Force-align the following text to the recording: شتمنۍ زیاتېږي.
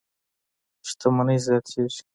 شتمنۍ 0.87 1.37
زیاتېږي. 1.45 2.01